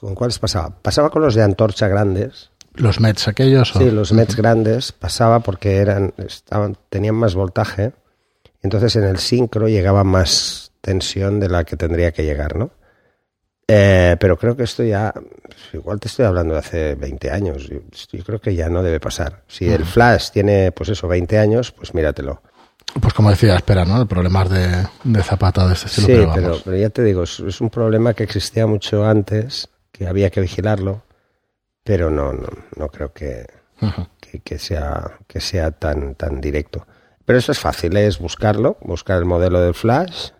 ¿Con 0.00 0.14
cuáles 0.14 0.38
pasaba? 0.38 0.70
Pasaba 0.70 1.10
con 1.10 1.22
los 1.22 1.34
de 1.34 1.42
antorcha 1.42 1.88
grandes. 1.88 2.50
¿Los 2.74 3.00
METs 3.00 3.28
aquellos? 3.28 3.72
Sí, 3.76 3.90
los 3.90 4.12
METs 4.12 4.36
grandes 4.36 4.92
pasaba 4.92 5.40
porque 5.40 5.76
eran, 5.76 6.14
estaban, 6.16 6.76
tenían 6.88 7.16
más 7.16 7.34
voltaje. 7.34 7.92
Entonces 8.62 8.96
en 8.96 9.04
el 9.04 9.18
sincro 9.18 9.68
llegaba 9.68 10.04
más 10.04 10.72
tensión 10.80 11.40
de 11.40 11.48
la 11.48 11.64
que 11.64 11.76
tendría 11.76 12.12
que 12.12 12.24
llegar, 12.24 12.56
¿no? 12.56 12.70
Eh, 13.70 14.16
pero 14.18 14.38
creo 14.38 14.56
que 14.56 14.62
esto 14.62 14.82
ya, 14.82 15.12
igual 15.74 16.00
te 16.00 16.08
estoy 16.08 16.24
hablando 16.24 16.54
de 16.54 16.60
hace 16.60 16.94
20 16.94 17.30
años, 17.30 17.68
yo, 17.68 18.24
creo 18.24 18.40
que 18.40 18.54
ya 18.54 18.70
no 18.70 18.82
debe 18.82 18.98
pasar. 18.98 19.42
Si 19.46 19.68
el 19.68 19.84
Flash 19.84 20.30
tiene, 20.30 20.72
pues 20.72 20.88
eso, 20.88 21.06
20 21.06 21.38
años, 21.38 21.70
pues 21.72 21.92
míratelo. 21.92 22.40
Pues 22.98 23.12
como 23.12 23.28
decía, 23.28 23.54
espera, 23.56 23.84
¿no? 23.84 24.00
El 24.00 24.06
problema 24.06 24.46
de, 24.46 24.86
de 25.04 25.22
Zapata 25.22 25.66
de 25.66 25.74
este 25.74 25.86
estilo. 25.88 26.34
Sí, 26.34 26.40
pero, 26.64 26.76
ya 26.76 26.88
te 26.88 27.04
digo, 27.04 27.24
es, 27.24 27.60
un 27.60 27.68
problema 27.68 28.14
que 28.14 28.24
existía 28.24 28.66
mucho 28.66 29.04
antes, 29.04 29.68
que 29.92 30.08
había 30.08 30.30
que 30.30 30.40
vigilarlo, 30.40 31.02
pero 31.84 32.08
no, 32.08 32.32
no, 32.32 32.48
no 32.74 32.88
creo 32.88 33.12
que, 33.12 33.46
que, 34.44 34.58
sea, 34.58 35.18
que 35.26 35.42
sea 35.42 35.72
tan, 35.72 36.14
tan 36.14 36.40
directo. 36.40 36.86
Pero 37.26 37.38
eso 37.38 37.52
es 37.52 37.58
fácil, 37.58 37.98
es 37.98 38.18
buscarlo, 38.18 38.78
buscar 38.80 39.18
el 39.18 39.26
modelo 39.26 39.60
del 39.60 39.74
Flash, 39.74 40.30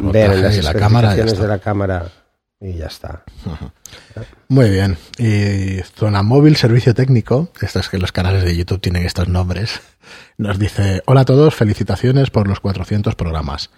ver 0.00 0.36
las 0.40 0.64
la 0.64 0.74
cámara, 0.74 1.14
de 1.14 1.46
la 1.46 1.60
cámara 1.60 2.10
y 2.60 2.74
ya 2.74 2.86
está. 2.86 3.24
Muy 4.48 4.70
bien. 4.70 4.96
Y 5.18 5.80
Zona 5.94 6.22
Móvil 6.22 6.56
Servicio 6.56 6.94
Técnico, 6.94 7.50
esto 7.60 7.78
es 7.78 7.88
que 7.88 7.98
los 7.98 8.12
canales 8.12 8.44
de 8.44 8.56
YouTube 8.56 8.80
tienen 8.80 9.04
estos 9.04 9.28
nombres, 9.28 9.80
nos 10.36 10.58
dice, 10.58 11.02
hola 11.06 11.22
a 11.22 11.24
todos, 11.24 11.54
felicitaciones 11.54 12.30
por 12.30 12.48
los 12.48 12.60
400 12.60 13.14
programas. 13.14 13.70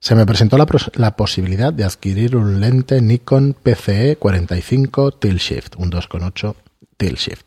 Se 0.00 0.14
me 0.14 0.26
presentó 0.26 0.58
la, 0.58 0.66
la 0.94 1.16
posibilidad 1.16 1.72
de 1.72 1.84
adquirir 1.84 2.36
un 2.36 2.60
lente 2.60 3.00
Nikon 3.00 3.54
PCE 3.62 4.16
45 4.16 5.12
Tilt 5.12 5.40
Shift, 5.40 5.76
un 5.76 5.92
2.8 5.92 6.56
Tilt 6.96 7.18
Shift, 7.18 7.46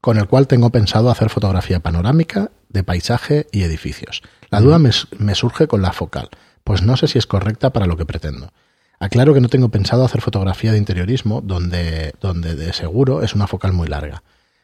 con 0.00 0.18
el 0.18 0.28
cual 0.28 0.46
tengo 0.46 0.70
pensado 0.70 1.10
hacer 1.10 1.30
fotografía 1.30 1.80
panorámica 1.80 2.50
de 2.68 2.84
paisaje 2.84 3.46
y 3.50 3.62
edificios. 3.62 4.22
La 4.50 4.60
duda 4.60 4.78
me, 4.78 4.90
me 5.18 5.34
surge 5.34 5.66
con 5.66 5.82
la 5.82 5.92
focal, 5.92 6.28
pues 6.62 6.82
no 6.82 6.96
sé 6.96 7.08
si 7.08 7.18
es 7.18 7.26
correcta 7.26 7.72
para 7.72 7.86
lo 7.86 7.96
que 7.96 8.06
pretendo. 8.06 8.52
Aclaro 8.98 9.34
que 9.34 9.40
no 9.40 9.48
tengo 9.48 9.68
pensado 9.68 10.04
hacer 10.04 10.20
fotografía 10.20 10.72
de 10.72 10.78
interiorismo, 10.78 11.40
donde, 11.42 12.14
donde 12.20 12.54
de 12.54 12.72
seguro 12.72 13.22
es 13.22 13.34
una 13.34 13.46
focal 13.46 13.72
muy 13.72 13.88
larga. 13.88 14.22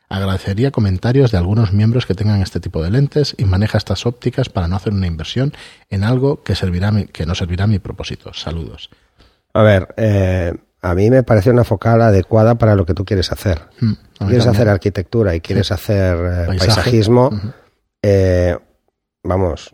Agradecería 0.09 0.71
comentarios 0.71 1.31
de 1.31 1.39
algunos 1.39 1.73
miembros 1.73 2.07
que 2.07 2.15
tengan 2.15 2.43
este 2.43 2.61
tipo 2.61 2.83
de 2.83 2.91
lentes 2.91 3.35
y 3.39 3.45
maneja 3.45 3.79
estas 3.79 4.05
ópticas 4.05 4.49
para 4.49 4.69
no 4.69 4.77
hacer 4.77 4.93
una 4.93 5.07
inversión 5.07 5.53
en 5.89 6.05
algo 6.05 6.43
que, 6.43 6.55
servirá 6.55 6.93
que 7.13 7.25
no 7.25 7.35
servirá 7.35 7.65
a 7.65 7.67
mi 7.67 7.79
propósito. 7.79 8.33
Saludos. 8.35 8.91
A 9.55 9.63
ver, 9.63 9.95
eh, 9.97 10.55
a 10.83 10.95
mí 10.95 11.11
me 11.11 11.23
parece 11.23 11.51
una 11.51 11.65
focal 11.65 12.03
adecuada 12.03 12.57
para 12.57 12.75
lo 12.75 12.85
que 12.85 12.95
tú 12.95 13.05
quieres 13.05 13.33
hacer. 13.33 13.63
Hmm, 13.81 13.93
quieres 14.19 14.47
hacer 14.47 14.69
arquitectura 14.69 15.35
y 15.35 15.41
quieres 15.41 15.73
hacer 15.73 16.17
eh, 16.17 16.59
paisajismo, 16.59 17.31
eh, 18.03 18.57
vamos, 19.23 19.71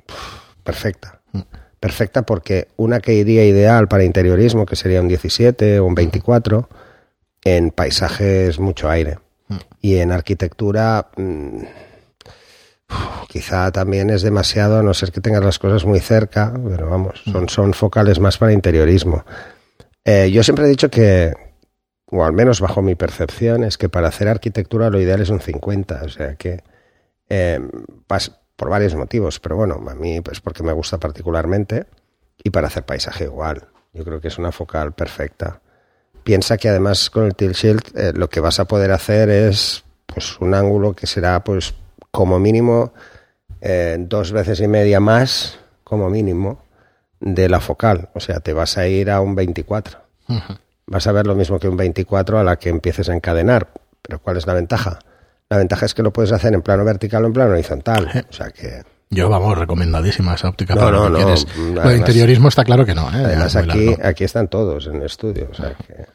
perfecta. 0.62 1.20
Hmm 1.32 1.40
perfecta 1.80 2.22
porque 2.22 2.68
una 2.76 3.00
que 3.00 3.14
iría 3.14 3.44
ideal 3.44 3.88
para 3.88 4.04
interiorismo, 4.04 4.66
que 4.66 4.76
sería 4.76 5.00
un 5.00 5.08
17 5.08 5.80
o 5.80 5.86
un 5.86 5.94
24, 5.94 6.68
en 7.44 7.70
paisajes 7.70 8.58
mucho 8.58 8.90
aire. 8.90 9.18
Mm. 9.48 9.56
Y 9.80 9.96
en 9.96 10.12
arquitectura 10.12 11.08
mm, 11.16 11.60
quizá 13.28 13.70
también 13.70 14.10
es 14.10 14.22
demasiado, 14.22 14.78
a 14.78 14.82
no 14.82 14.94
ser 14.94 15.12
que 15.12 15.20
tengas 15.20 15.44
las 15.44 15.58
cosas 15.58 15.84
muy 15.84 16.00
cerca, 16.00 16.52
pero 16.68 16.88
vamos, 16.88 17.22
son, 17.24 17.44
mm. 17.44 17.48
son 17.48 17.74
focales 17.74 18.18
más 18.20 18.38
para 18.38 18.52
interiorismo. 18.52 19.24
Eh, 20.04 20.30
yo 20.30 20.42
siempre 20.42 20.64
he 20.64 20.68
dicho 20.68 20.90
que, 20.90 21.34
o 22.06 22.24
al 22.24 22.32
menos 22.32 22.60
bajo 22.60 22.82
mi 22.82 22.94
percepción, 22.94 23.64
es 23.64 23.76
que 23.78 23.88
para 23.88 24.08
hacer 24.08 24.28
arquitectura 24.28 24.90
lo 24.90 25.00
ideal 25.00 25.20
es 25.20 25.28
un 25.28 25.40
50, 25.40 26.02
o 26.04 26.08
sea 26.08 26.34
que 26.36 26.62
eh, 27.28 27.60
por 28.58 28.70
varios 28.70 28.96
motivos, 28.96 29.38
pero 29.38 29.54
bueno, 29.54 29.80
a 29.88 29.94
mí 29.94 30.20
pues 30.20 30.40
porque 30.40 30.64
me 30.64 30.72
gusta 30.72 30.98
particularmente 30.98 31.86
y 32.42 32.50
para 32.50 32.66
hacer 32.66 32.84
paisaje 32.84 33.24
igual. 33.24 33.68
Yo 33.92 34.04
creo 34.04 34.20
que 34.20 34.26
es 34.26 34.36
una 34.36 34.50
focal 34.50 34.92
perfecta. 34.94 35.60
Piensa 36.24 36.56
que 36.56 36.68
además 36.68 37.08
con 37.08 37.24
el 37.24 37.36
tilt 37.36 37.54
shield 37.54 37.82
eh, 37.94 38.12
lo 38.16 38.28
que 38.28 38.40
vas 38.40 38.58
a 38.58 38.64
poder 38.64 38.90
hacer 38.90 39.30
es 39.30 39.84
pues 40.06 40.40
un 40.40 40.54
ángulo 40.54 40.92
que 40.94 41.06
será 41.06 41.44
pues 41.44 41.72
como 42.10 42.40
mínimo 42.40 42.92
eh, 43.60 43.96
dos 43.96 44.32
veces 44.32 44.58
y 44.58 44.66
media 44.66 44.98
más 44.98 45.60
como 45.84 46.10
mínimo 46.10 46.64
de 47.20 47.48
la 47.48 47.60
focal. 47.60 48.08
O 48.14 48.18
sea, 48.18 48.40
te 48.40 48.54
vas 48.54 48.76
a 48.76 48.88
ir 48.88 49.08
a 49.08 49.20
un 49.20 49.36
24. 49.36 50.00
Vas 50.86 51.06
a 51.06 51.12
ver 51.12 51.28
lo 51.28 51.36
mismo 51.36 51.60
que 51.60 51.68
un 51.68 51.76
24 51.76 52.40
a 52.40 52.44
la 52.44 52.56
que 52.56 52.70
empieces 52.70 53.08
a 53.08 53.14
encadenar. 53.14 53.68
Pero 54.02 54.20
¿cuál 54.20 54.36
es 54.36 54.48
la 54.48 54.54
ventaja? 54.54 54.98
La 55.50 55.56
ventaja 55.56 55.86
es 55.86 55.94
que 55.94 56.02
lo 56.02 56.12
puedes 56.12 56.32
hacer 56.32 56.52
en 56.52 56.62
plano 56.62 56.84
vertical 56.84 57.24
o 57.24 57.26
en 57.26 57.32
plano 57.32 57.52
horizontal. 57.52 58.08
O 58.28 58.32
sea 58.32 58.50
que. 58.50 58.82
Yo, 59.10 59.30
vamos, 59.30 59.56
recomendadísima 59.56 60.34
esa 60.34 60.50
óptica 60.50 60.74
no, 60.74 60.90
no, 60.90 61.08
no, 61.08 61.18
Lo 61.18 61.88
de 61.88 61.96
interiorismo 61.96 62.48
está 62.48 62.62
claro 62.62 62.84
que 62.84 62.94
no. 62.94 63.08
¿eh? 63.08 63.24
Además, 63.24 63.56
aquí, 63.56 63.96
aquí 64.02 64.24
están 64.24 64.48
todos 64.48 64.86
en 64.86 64.96
el 64.96 65.04
estudio. 65.04 65.48
O 65.50 65.54
sea 65.54 65.74
que... 65.74 66.06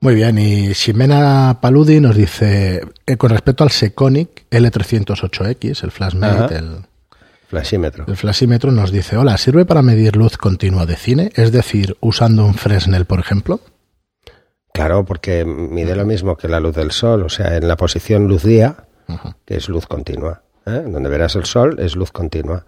Muy 0.00 0.16
bien, 0.16 0.36
y 0.36 0.74
Ximena 0.74 1.58
Paludi 1.60 2.00
nos 2.00 2.16
dice, 2.16 2.84
eh, 3.06 3.16
con 3.16 3.30
respecto 3.30 3.62
al 3.62 3.70
Seconic 3.70 4.46
L308X, 4.50 5.84
el 5.84 5.92
Flashmate, 5.92 6.56
el, 6.56 6.78
Flashímetro. 7.46 8.06
el 8.08 8.16
flasímetro, 8.16 8.72
nos 8.72 8.90
dice, 8.90 9.16
hola, 9.16 9.38
¿sirve 9.38 9.64
para 9.64 9.80
medir 9.80 10.16
luz 10.16 10.36
continua 10.36 10.86
de 10.86 10.96
cine? 10.96 11.30
Es 11.36 11.52
decir, 11.52 11.96
usando 12.00 12.44
un 12.44 12.54
Fresnel, 12.54 13.04
por 13.04 13.20
ejemplo. 13.20 13.60
Claro, 14.72 15.04
porque 15.04 15.44
mide 15.44 15.94
lo 15.94 16.04
mismo 16.06 16.36
que 16.36 16.48
la 16.48 16.58
luz 16.60 16.74
del 16.76 16.90
sol, 16.92 17.22
o 17.24 17.28
sea, 17.28 17.56
en 17.56 17.68
la 17.68 17.76
posición 17.76 18.26
luz-día, 18.26 18.76
Ujú. 19.08 19.34
que 19.44 19.56
es 19.56 19.68
luz 19.68 19.86
continua. 19.86 20.42
¿eh? 20.66 20.82
Donde 20.86 21.08
verás 21.10 21.36
el 21.36 21.44
sol 21.44 21.76
es 21.78 21.94
luz 21.96 22.10
continua. 22.10 22.64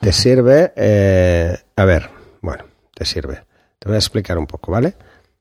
Te 0.00 0.12
sirve, 0.12 0.72
eh, 0.76 1.56
a 1.76 1.84
ver, 1.86 2.10
bueno, 2.42 2.64
te 2.94 3.06
sirve. 3.06 3.44
Te 3.78 3.88
voy 3.88 3.94
a 3.94 3.98
explicar 3.98 4.36
un 4.36 4.46
poco, 4.46 4.72
¿vale? 4.72 4.94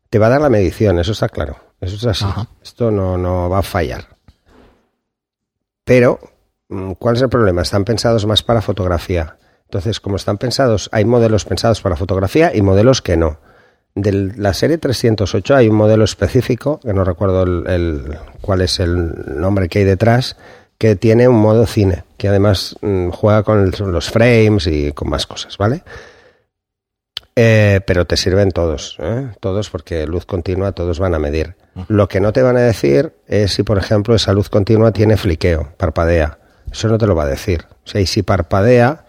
Te 0.10 0.18
va 0.20 0.28
a 0.28 0.30
dar 0.30 0.42
la 0.42 0.50
medición, 0.50 0.98
eso 1.00 1.12
está 1.12 1.28
claro. 1.28 1.58
Eso 1.82 1.96
es 1.98 2.06
así. 2.06 2.26
Esto 2.64 2.90
no, 2.92 3.18
no 3.18 3.50
va 3.50 3.60
a 3.60 3.64
fallar. 3.64 4.06
Pero, 5.84 6.20
mm, 6.70 6.94
¿cuál 6.94 7.16
es 7.16 7.22
el 7.22 7.30
problema? 7.30 7.62
Están 7.62 7.84
pensados 7.84 8.26
más 8.26 8.44
para 8.44 8.62
fotografía. 8.62 9.38
Entonces, 9.66 10.00
como 10.00 10.16
están 10.16 10.38
pensados, 10.38 10.90
hay 10.94 11.04
modelos 11.06 11.44
pensados 11.46 11.82
para 11.82 11.96
fotografía 11.96 12.56
y 12.56 12.62
modelos 12.62 13.02
que 13.02 13.18
no. 13.18 13.40
De 13.96 14.12
la 14.36 14.54
serie 14.54 14.78
308 14.78 15.56
hay 15.56 15.70
un 15.70 15.75
modelo 15.75 16.04
específico, 16.04 16.80
que 16.82 16.94
no 16.94 17.04
recuerdo 17.06 17.44
el, 17.44 17.64
el- 17.68 18.18
cuál 18.42 18.62
es 18.62 18.80
el 18.82 19.40
nombre 19.40 19.70
que 19.70 19.80
hay 19.80 19.86
detrás, 19.86 20.36
que 20.78 20.98
tiene 20.98 21.30
un 21.30 21.38
modo 21.38 21.66
cine, 21.66 22.04
que 22.18 22.28
además 22.28 22.75
mm, 22.82 23.10
juega 23.10 23.44
con 23.44 23.72
los 23.80 24.10
frames 24.12 24.68
y 24.68 24.92
con 24.92 25.10
más 25.10 25.25
cosas, 25.25 25.58
¿vale? 25.58 25.84
Eh, 27.38 27.82
pero 27.86 28.06
te 28.06 28.16
sirven 28.18 28.52
todos, 28.52 28.98
¿eh? 29.00 29.30
todos 29.42 29.70
porque 29.70 30.06
luz 30.08 30.25
continua 30.25 30.72
todos 30.72 31.00
van 31.00 31.14
a 31.16 31.20
medir. 31.20 31.56
Lo 31.90 32.08
que 32.08 32.22
no 32.22 32.32
te 32.32 32.42
van 32.42 32.56
a 32.56 32.62
decir 32.62 33.14
es 33.28 33.54
si, 33.54 33.64
por 33.64 33.78
ejemplo, 33.78 34.16
esa 34.16 34.32
luz 34.34 34.50
continua 34.50 34.92
tiene 34.92 35.18
fliqueo, 35.18 35.74
parpadea. 35.78 36.38
Eso 36.72 36.88
no 36.88 36.98
te 36.98 37.08
lo 37.08 37.16
va 37.16 37.24
a 37.24 37.28
decir. 37.28 37.66
O 37.86 37.88
sea, 37.88 38.00
y 38.00 38.06
si 38.06 38.24
parpadea 38.24 39.06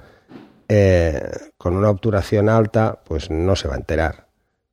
eh, 0.68 1.22
con 1.56 1.76
una 1.76 1.90
obturación 1.90 2.48
alta, 2.48 2.98
pues 3.04 3.30
no 3.30 3.54
se 3.54 3.68
va 3.68 3.74
a 3.74 3.78
enterar. 3.78 4.25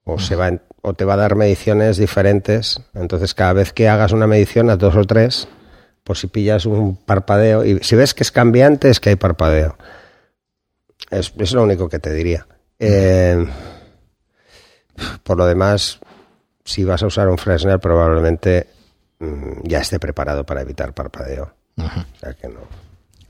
O, 0.06 0.20
se 0.20 0.36
va 0.36 0.52
o 0.82 0.94
te 0.94 1.06
va 1.06 1.14
a 1.14 1.18
dar 1.18 1.36
mediciones 1.36 1.98
diferentes. 1.98 2.82
Entonces, 2.94 3.34
cada 3.34 3.54
vez 3.54 3.72
que 3.72 3.88
hagas 3.88 4.12
una 4.12 4.28
medición 4.28 4.70
a 4.70 4.76
dos 4.76 4.96
o 4.96 5.04
tres, 5.06 5.48
pues 6.04 6.20
si 6.20 6.28
pillas 6.28 6.66
un 6.66 6.98
parpadeo, 6.98 7.64
y 7.64 7.80
si 7.84 7.96
ves 7.96 8.14
que 8.14 8.24
es 8.24 8.32
cambiante, 8.32 8.90
es 8.90 9.00
que 9.00 9.10
hay 9.10 9.16
parpadeo. 9.16 9.78
Es, 11.10 11.34
es 11.38 11.54
lo 11.54 11.64
único 11.64 11.88
que 11.88 12.00
te 12.00 12.12
diría. 12.14 12.46
Eh, 12.80 13.46
por 15.24 15.38
lo 15.38 15.46
demás, 15.46 16.00
si 16.66 16.84
vas 16.84 17.02
a 17.04 17.08
usar 17.08 17.30
un 17.30 17.38
Fresnel, 17.38 17.80
probablemente 17.80 18.68
mm, 19.20 19.62
ya 19.64 19.80
esté 19.80 20.00
preparado 20.00 20.46
para 20.46 20.62
evitar 20.62 20.94
parpadeo. 20.94 21.54
O 21.78 22.20
sea 22.20 22.34
que 22.34 22.48
no. 22.50 22.60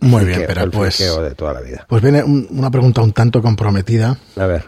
Muy 0.01 0.25
bien, 0.25 0.43
pero 0.47 0.63
el 0.63 0.71
pues, 0.71 0.97
de 0.99 1.35
toda 1.35 1.53
la 1.53 1.61
vida. 1.61 1.85
pues 1.87 2.01
viene 2.01 2.23
un- 2.23 2.47
una 2.51 2.69
pregunta 2.69 3.01
un 3.01 3.13
tanto 3.13 3.41
comprometida 3.41 4.17
A 4.35 4.45
ver, 4.45 4.65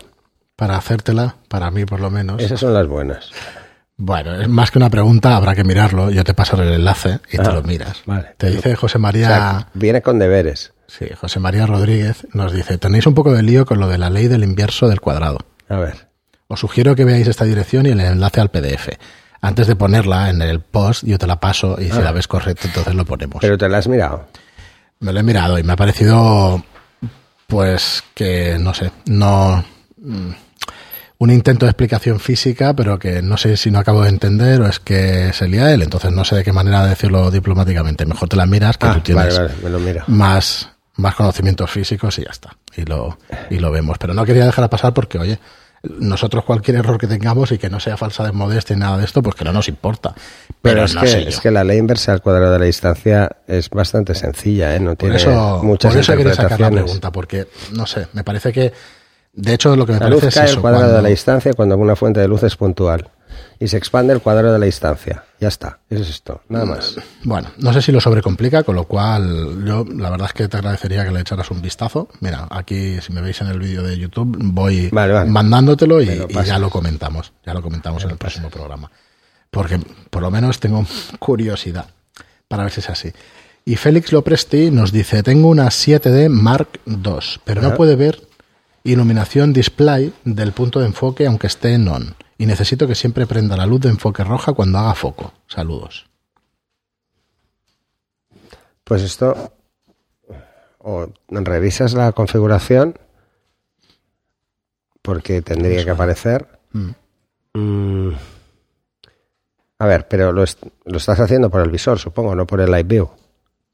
para 0.55 0.77
hacértela, 0.77 1.35
para 1.47 1.69
mí 1.71 1.85
por 1.85 2.00
lo 2.00 2.09
menos. 2.09 2.41
esas 2.41 2.59
son 2.59 2.74
las 2.74 2.88
buenas. 2.88 3.29
Bueno, 3.97 4.39
es 4.41 4.50
más 4.50 4.71
que 4.71 4.77
una 4.77 4.89
pregunta, 4.89 5.35
habrá 5.38 5.55
que 5.55 5.63
mirarlo. 5.63 6.09
Yo 6.12 6.24
te 6.25 6.33
paso 6.33 6.62
el 6.62 6.74
enlace 6.74 7.19
y 7.31 7.38
te 7.38 7.47
Ah, 7.47 7.53
lo 7.53 7.63
miras. 7.63 8.01
vale. 8.05 8.35
Te 8.38 8.50
dice 8.50 8.75
José 8.75 8.97
O 8.97 9.01
María, 9.01 9.27
sea, 9.27 9.67
viene 9.74 10.01
con 10.01 10.19
deberes. 10.19 10.74
sí, 10.88 11.05
José 11.19 11.39
María 11.39 11.65
Rodríguez, 11.65 12.27
nos 12.33 12.51
dice, 12.51 12.77
tenéis 12.77 13.05
un 13.07 13.13
poco 13.13 13.33
de 13.33 13.41
lío 13.43 13.65
con 13.65 13.79
lo 13.79 13.88
de 13.88 13.97
la 13.97 14.09
ley 14.09 14.27
del 14.27 14.43
inverso 14.43 14.88
del 14.89 15.00
cuadrado. 15.00 15.39
A 15.69 15.77
ver. 15.77 16.07
Os 16.47 16.59
sugiero 16.59 16.95
que 16.95 17.05
veáis 17.05 17.27
esta 17.27 17.45
dirección 17.45 17.85
y 17.85 17.89
el 17.89 18.01
enlace 18.01 18.41
al 18.41 18.50
PDF. 18.50 18.89
Antes 19.41 19.67
de 19.67 19.75
ponerla 19.75 20.29
en 20.29 20.41
el 20.41 20.59
post, 20.59 21.03
yo 21.05 21.17
te 21.17 21.25
la 21.27 21.39
paso 21.39 21.77
y 21.79 21.89
si 21.91 22.01
la 22.01 22.12
ves 22.12 22.27
correcta, 22.27 22.67
entonces 22.67 22.93
lo 22.95 23.05
ponemos. 23.05 23.38
Ah. 23.38 23.41
Pero 23.41 23.57
te 23.57 23.69
la 23.69 23.77
has 23.77 23.88
mirado. 23.88 24.27
Me 25.00 25.13
lo 25.13 25.19
he 25.19 25.24
mirado 25.24 25.57
y 25.57 25.63
me 25.63 25.74
ha 25.74 25.75
parecido, 25.75 26.63
pues, 27.47 28.03
que 28.13 28.57
no 28.59 28.74
sé, 28.74 28.91
no. 29.05 29.63
mm, 29.97 30.29
Un 31.17 31.31
intento 31.31 31.65
de 31.65 31.69
explicación 31.72 32.19
física, 32.19 32.74
pero 32.75 33.00
que 33.00 33.22
no 33.22 33.38
sé 33.38 33.55
si 33.55 33.72
no 33.72 33.79
acabo 33.79 34.03
de 34.03 34.10
entender 34.10 34.60
o 34.62 34.67
es 34.67 34.79
que 34.79 35.31
se 35.34 35.48
lía 35.48 35.74
él, 35.74 35.81
entonces 35.81 36.12
no 36.12 36.25
sé 36.25 36.36
de 36.36 36.43
qué 36.43 36.51
manera 36.51 36.86
decirlo 36.86 37.31
diplomáticamente. 37.31 38.05
Mejor 38.05 38.27
te 38.27 38.36
la 38.36 38.45
miras, 38.45 38.77
que 38.77 38.88
Ah, 38.88 38.93
tú 38.95 39.00
tienes 39.00 39.38
vale, 39.38 39.48
vale, 39.48 39.63
me 39.63 39.69
lo 39.69 39.79
miro. 39.79 40.03
más, 40.07 40.69
más 40.95 41.15
conocimientos 41.15 41.72
físicos 41.72 42.19
y 42.19 42.24
ya 42.24 42.31
está. 42.31 42.57
Y 42.75 42.84
lo, 42.84 43.17
y 43.50 43.60
lo 43.60 43.72
vemos. 43.72 43.98
Pero 43.98 44.13
no 44.13 44.25
quería 44.25 44.45
dejar 44.45 44.69
pasar 44.69 44.93
porque, 44.93 45.17
oye, 45.17 45.39
nosotros 46.00 46.43
cualquier 46.43 46.77
error 46.77 46.98
que 46.98 47.07
tengamos 47.07 47.50
y 47.53 47.57
que 47.60 47.69
no 47.69 47.79
sea 47.79 47.95
falsa 47.95 48.24
de 48.25 48.34
modestia 48.34 48.75
y 48.75 48.79
nada 48.79 48.98
de 48.98 49.05
esto, 49.05 49.22
pues 49.24 49.36
que 49.36 49.45
no 49.45 49.53
nos 49.53 49.69
importa. 49.69 50.13
Pero, 50.13 50.57
Pero 50.62 50.84
es, 50.86 50.95
no 50.95 51.01
que, 51.01 51.29
es 51.29 51.39
que 51.39 51.50
la 51.51 51.63
ley 51.63 51.77
inversa 51.77 52.12
al 52.12 52.22
cuadrado 52.22 52.51
de 52.51 52.60
la 52.60 52.65
distancia 52.65 53.29
es 53.48 53.69
bastante 53.69 54.15
sencilla, 54.15 54.75
¿eh? 54.75 54.79
No 54.81 54.89
Por 54.91 54.98
tiene 54.98 55.15
eso, 55.15 55.62
muchas 55.63 55.93
por 55.93 56.01
eso 56.01 56.17
quería 56.17 56.34
sacar 56.34 56.60
la 56.60 56.72
pregunta, 56.72 57.12
porque, 57.12 57.48
no 57.72 57.86
sé, 57.86 58.07
me 58.13 58.24
parece 58.25 58.51
que, 58.51 58.74
de 59.36 59.54
hecho, 59.54 59.75
lo 59.75 59.86
que 59.86 59.94
me 59.94 60.00
La 60.00 60.10
luz 60.10 60.22
parece 60.22 60.39
cae 60.39 60.46
es 60.46 60.51
eso. 60.51 60.62
cuadrado 60.62 60.84
cuando- 60.84 60.98
de 60.98 61.04
la 61.04 61.10
distancia 61.10 61.54
cuando 61.54 61.77
una 61.77 61.96
fuente 61.96 62.20
de 62.20 62.27
luz 62.27 62.44
es 62.44 62.56
puntual. 62.56 63.10
Y 63.60 63.68
se 63.68 63.75
expande 63.77 64.13
el 64.13 64.22
cuadrado 64.22 64.54
de 64.54 64.60
la 64.60 64.65
distancia. 64.65 65.24
Ya 65.42 65.50
está. 65.50 65.80
Eso 65.89 66.04
es 66.04 66.10
esto. 66.10 66.42
Nada 66.48 66.65
más. 66.65 66.96
Bueno, 67.24 67.50
no 67.58 67.74
sé 67.74 67.82
si 67.82 67.92
lo 67.92 68.00
sobrecomplica, 68.00 68.63
con 68.63 68.75
lo 68.75 68.86
cual 68.86 69.63
yo 69.65 69.86
la 69.94 70.10
verdad 70.10 70.27
es 70.27 70.34
que 70.34 70.48
te 70.48 70.58
agradecería 70.58 71.04
que 71.06 71.12
le 71.12 71.20
echaras 71.22 71.51
un 71.51 71.62
vistazo. 71.62 72.08
Mira, 72.22 72.48
aquí 72.50 73.00
si 73.01 73.12
me 73.12 73.22
veis 73.22 73.42
en 73.42 73.48
el 73.48 73.60
vídeo 73.60 73.84
de 73.84 73.98
YouTube 73.98 74.38
voy 74.39 74.89
Vale, 74.89 75.13
vale. 75.13 75.30
mandándotelo 75.30 76.01
y, 76.01 76.15
lo 76.15 76.27
ya 76.44 76.60
lo 76.60 76.70
comentamos. 76.70 77.34
Ya 77.46 77.54
lo 77.54 77.62
comentamos 77.62 78.04
en 78.06 78.12
el 78.12 78.18
próximo 78.18 78.50
programa. 78.50 78.89
Porque 79.51 79.80
por 80.10 80.22
lo 80.22 80.32
menos 80.32 80.60
tengo 80.62 80.86
curiosidad 81.20 81.86
para 82.48 82.63
ver 82.63 82.72
si 82.72 82.80
es 82.82 82.89
así. 82.89 83.12
Y 83.65 83.75
Félix 83.77 84.12
Lopresti 84.13 84.70
nos 84.72 84.92
dice, 84.92 85.24
tengo 85.24 85.48
una 85.50 85.68
7D 85.72 86.30
Mark 86.30 86.80
II, 86.86 87.39
pero 87.44 87.62
no 87.62 87.74
puede 87.75 87.96
ver 87.96 88.22
iluminación 88.86 89.51
display 89.51 90.13
del 90.24 90.54
punto 90.54 90.80
de 90.80 90.86
enfoque 90.86 91.25
aunque 91.27 91.48
esté 91.48 91.74
en 91.74 91.88
on. 91.88 92.15
Y 92.38 92.46
necesito 92.46 92.88
que 92.88 92.96
siempre 92.96 93.25
prenda 93.27 93.58
la 93.58 93.65
luz 93.65 93.82
de 93.82 93.89
enfoque 93.89 94.24
roja 94.24 94.54
cuando 94.54 94.77
haga 94.77 94.96
foco. 94.96 95.34
Saludos. 95.48 96.06
Pues 98.84 99.01
esto. 99.01 99.54
O 100.80 101.08
revisas 101.30 101.94
la 101.94 102.12
configuración. 102.12 102.98
Porque 105.01 105.42
tendría 105.42 105.84
que 105.84 105.92
aparecer. 105.92 106.48
Mm. 106.74 106.89
Mm. 107.54 108.13
A 109.80 109.86
ver, 109.88 110.08
pero 110.08 110.32
lo, 110.32 110.44
est- 110.44 110.63
lo 110.86 110.98
estás 110.98 111.20
haciendo 111.20 111.50
por 111.50 111.62
el 111.62 111.70
visor, 111.70 112.00
supongo, 112.00 112.34
no 112.36 112.46
por 112.48 112.62
el 112.62 112.68
live 112.72 112.84
view. 112.84 113.10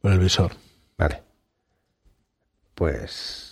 Por 0.01 0.11
el 0.11 0.19
visor. 0.19 0.51
Vale. 0.97 1.21
Pues. 2.75 3.50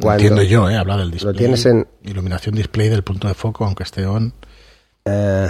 Cuando- 0.00 0.22
entiendo 0.22 0.42
yo, 0.42 0.68
¿eh? 0.70 0.76
Habla 0.76 0.96
del 0.96 1.10
display. 1.10 1.32
Lo 1.34 1.38
tienes 1.38 1.66
en- 1.66 1.86
Iluminación 2.02 2.54
display 2.54 2.88
del 2.88 3.02
punto 3.04 3.28
de 3.28 3.34
foco, 3.34 3.64
aunque 3.64 3.82
esté 3.82 4.06
on. 4.06 4.32
Eh, 5.04 5.48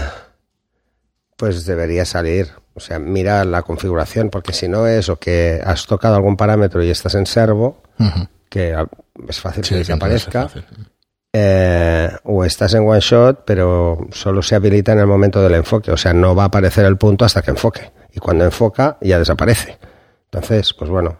pues 1.36 1.64
debería 1.66 2.04
salir. 2.04 2.48
O 2.74 2.80
sea, 2.80 2.98
mira 2.98 3.44
la 3.44 3.62
configuración, 3.62 4.30
porque 4.30 4.52
si 4.52 4.68
no 4.68 4.86
es 4.86 5.08
o 5.08 5.16
que 5.16 5.60
has 5.64 5.86
tocado 5.86 6.14
algún 6.16 6.36
parámetro 6.36 6.82
y 6.82 6.90
estás 6.90 7.14
en 7.14 7.26
servo, 7.26 7.82
que 8.48 8.74
es 9.28 9.40
fácil 9.40 9.64
Sí, 9.64 9.74
que 9.74 9.80
es 9.80 9.86
desaparezca, 9.88 10.42
fácil. 10.48 10.64
eh, 11.32 12.10
o 12.24 12.44
estás 12.44 12.74
en 12.74 12.88
one 12.88 13.00
shot, 13.00 13.44
pero 13.44 14.06
solo 14.12 14.42
se 14.42 14.54
habilita 14.54 14.92
en 14.92 15.00
el 15.00 15.06
momento 15.06 15.42
del 15.42 15.54
enfoque. 15.54 15.90
O 15.90 15.96
sea, 15.96 16.12
no 16.12 16.34
va 16.34 16.44
a 16.44 16.46
aparecer 16.46 16.84
el 16.86 16.96
punto 16.96 17.24
hasta 17.24 17.42
que 17.42 17.50
enfoque. 17.50 17.92
Y 18.12 18.18
cuando 18.18 18.44
enfoca, 18.44 18.96
ya 19.00 19.18
desaparece. 19.18 19.78
Entonces, 20.32 20.72
pues 20.74 20.90
bueno, 20.90 21.16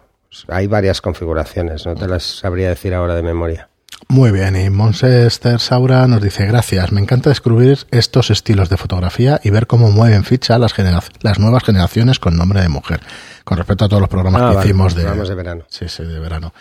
hay 0.49 0.67
varias 0.67 1.01
configuraciones. 1.01 1.87
No 1.87 1.95
te 1.95 2.07
las 2.07 2.23
sabría 2.23 2.69
decir 2.69 2.95
ahora 2.95 3.15
de 3.15 3.23
memoria. 3.23 3.69
Muy 4.09 4.33
bien, 4.33 4.57
y 4.57 4.71
Monster 4.71 5.31
Saura 5.31 6.07
nos 6.09 6.23
dice, 6.23 6.47
gracias, 6.47 6.91
me 6.91 7.01
encanta 7.01 7.29
descubrir 7.29 7.79
estos 7.91 8.31
estilos 8.31 8.69
de 8.69 8.77
fotografía 8.77 9.41
y 9.45 9.51
ver 9.51 9.67
cómo 9.67 9.91
mueven 9.91 10.25
ficha 10.25 10.59
las, 10.59 10.75
las 11.21 11.39
nuevas 11.39 11.63
generaciones 11.65 12.19
con 12.19 12.37
nombre 12.37 12.61
de 12.61 12.69
mujer. 12.69 13.01
Con 13.45 13.59
respecto 13.59 13.85
a 13.85 13.89
todos 13.89 14.01
los 14.01 14.09
programas 14.09 14.43
Ah, 14.43 14.49
que 14.51 14.57
vale, 14.57 14.69
hicimos 14.69 14.95
de, 14.95 15.03
programas 15.03 15.29
de 15.29 15.35
verano. 15.35 15.65
Sí, 15.69 15.89
sí, 15.89 16.03
de 16.03 16.19
verano. 16.19 16.53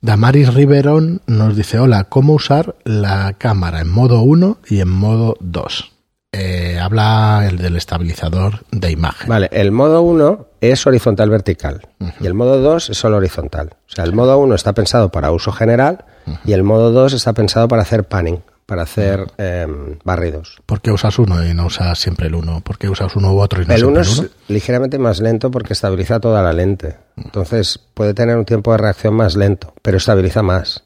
Damaris 0.00 0.54
Riverón 0.54 1.22
nos 1.26 1.56
dice, 1.56 1.78
hola, 1.78 2.04
¿cómo 2.04 2.34
usar 2.34 2.76
la 2.84 3.34
cámara 3.38 3.80
en 3.80 3.88
modo 3.88 4.20
1 4.20 4.58
y 4.68 4.80
en 4.80 4.88
modo 4.88 5.36
2? 5.40 5.92
Eh, 6.32 6.63
habla 6.84 7.46
el 7.48 7.58
del 7.58 7.76
estabilizador 7.76 8.60
de 8.70 8.90
imagen. 8.90 9.28
Vale, 9.28 9.48
el 9.52 9.72
modo 9.72 10.02
1 10.02 10.46
es 10.60 10.86
horizontal 10.86 11.30
vertical 11.30 11.88
y 12.20 12.26
el 12.26 12.34
modo 12.34 12.60
2 12.60 12.90
es 12.90 12.96
solo 12.96 13.16
horizontal. 13.16 13.70
O 13.88 13.92
sea, 13.94 14.04
el 14.04 14.12
modo 14.12 14.38
1 14.38 14.54
está 14.54 14.72
pensado 14.72 15.10
para 15.10 15.30
uso 15.32 15.52
general 15.52 16.04
y 16.44 16.52
el 16.52 16.62
modo 16.62 16.90
2 16.92 17.12
está 17.14 17.32
pensado 17.32 17.68
para 17.68 17.82
hacer 17.82 18.04
panning, 18.04 18.42
para 18.66 18.82
hacer 18.82 19.26
em, 19.36 19.98
barridos. 20.04 20.60
¿Por 20.64 20.80
qué 20.80 20.90
usas 20.90 21.18
uno 21.18 21.44
y 21.44 21.52
no 21.54 21.66
usas 21.66 21.98
siempre 21.98 22.28
el 22.28 22.34
uno? 22.34 22.60
¿Por 22.60 22.78
qué 22.78 22.88
usas 22.88 23.14
uno 23.16 23.32
u 23.34 23.40
otro 23.40 23.62
y 23.62 23.66
no 23.66 23.72
El 23.74 23.80
siempre 23.80 24.00
1 24.00 24.00
el 24.00 24.06
es 24.06 24.18
uno? 24.18 24.28
ligeramente 24.48 24.98
más 24.98 25.20
lento 25.20 25.50
porque 25.50 25.72
estabiliza 25.72 26.20
toda 26.20 26.42
la 26.42 26.52
lente. 26.52 26.96
Entonces 27.16 27.78
puede 27.94 28.14
tener 28.14 28.36
un 28.36 28.44
tiempo 28.44 28.72
de 28.72 28.78
reacción 28.78 29.14
más 29.14 29.36
lento, 29.36 29.74
pero 29.82 29.96
estabiliza 29.98 30.42
más. 30.42 30.83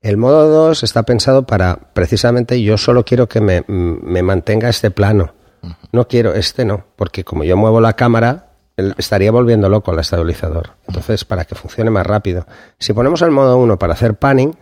El 0.00 0.16
modo 0.16 0.48
2 0.48 0.82
está 0.82 1.02
pensado 1.02 1.46
para, 1.46 1.76
precisamente, 1.92 2.62
yo 2.62 2.78
solo 2.78 3.04
quiero 3.04 3.28
que 3.28 3.40
me, 3.40 3.64
me 3.68 4.22
mantenga 4.22 4.68
este 4.68 4.90
plano. 4.90 5.34
No 5.92 6.08
quiero, 6.08 6.34
este 6.34 6.64
no, 6.64 6.84
porque 6.96 7.22
como 7.22 7.44
yo 7.44 7.56
muevo 7.56 7.80
la 7.80 7.92
cámara, 7.92 8.50
estaría 8.76 9.30
volviendo 9.30 9.68
loco 9.68 9.92
el 9.92 9.98
estabilizador. 9.98 10.70
Entonces, 10.86 11.24
para 11.24 11.44
que 11.44 11.54
funcione 11.54 11.90
más 11.90 12.06
rápido. 12.06 12.46
Si 12.78 12.92
ponemos 12.92 13.22
el 13.22 13.30
modo 13.30 13.58
1 13.58 13.78
para 13.78 13.92
hacer 13.92 14.14
panning, 14.14 14.56